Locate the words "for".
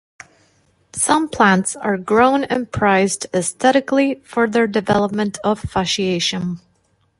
4.23-4.49